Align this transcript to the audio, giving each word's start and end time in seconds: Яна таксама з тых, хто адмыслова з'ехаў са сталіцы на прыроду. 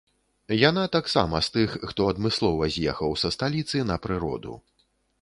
Яна 0.69 0.85
таксама 0.95 1.41
з 1.49 1.53
тых, 1.59 1.77
хто 1.91 2.09
адмыслова 2.13 2.73
з'ехаў 2.79 3.17
са 3.25 3.35
сталіцы 3.39 3.87
на 3.95 4.03
прыроду. 4.09 4.61